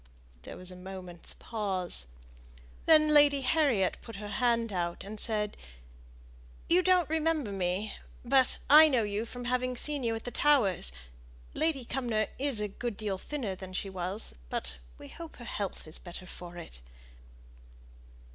There 0.41 0.57
was 0.57 0.71
a 0.71 0.75
moment's 0.75 1.33
pause. 1.37 2.07
Then 2.87 3.09
Lady 3.09 3.41
Harriet 3.41 3.99
put 4.01 4.15
her 4.15 4.29
hand 4.29 4.73
out, 4.73 5.03
and 5.03 5.19
said, 5.19 5.55
"You 6.67 6.81
don't 6.81 7.07
remember 7.07 7.51
me, 7.51 7.93
but 8.25 8.57
I 8.67 8.89
know 8.89 9.03
you 9.03 9.25
from 9.25 9.45
having 9.45 9.77
seen 9.77 10.03
you 10.03 10.15
at 10.15 10.23
the 10.23 10.31
Towers. 10.31 10.91
Lady 11.53 11.85
Cumnor 11.85 12.29
is 12.39 12.59
a 12.59 12.67
good 12.67 12.97
deal 12.97 13.19
thinner 13.19 13.53
than 13.53 13.73
she 13.73 13.91
was, 13.91 14.33
but 14.49 14.73
we 14.97 15.07
hope 15.07 15.35
her 15.35 15.45
health 15.45 15.85
is 15.87 15.99
better 15.99 16.25
for 16.25 16.57
it." 16.57 16.79